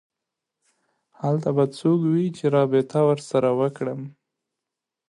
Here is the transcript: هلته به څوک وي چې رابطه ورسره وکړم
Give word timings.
هلته 1.21 1.49
به 1.57 1.65
څوک 1.77 1.99
وي 2.11 2.27
چې 2.37 2.45
رابطه 2.55 2.99
ورسره 3.09 3.49
وکړم 3.59 4.01